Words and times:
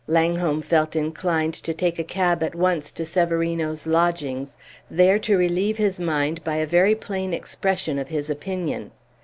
Langholm 0.07 0.63
felt 0.63 0.95
inclined 0.95 1.53
to 1.53 1.75
take 1.75 1.99
a 1.99 2.03
cab 2.03 2.41
at 2.41 2.55
once 2.55 2.91
to 2.91 3.05
Severino's 3.05 3.85
lodgings, 3.85 4.57
there 4.89 5.19
to 5.19 5.37
relieve 5.37 5.77
his 5.77 5.99
mind 5.99 6.43
by 6.43 6.55
a 6.55 6.65
very 6.65 6.95
plain 6.95 7.33
expression 7.35 7.99
of 7.99 8.07
his 8.09 8.27
opinion. 8.27 8.89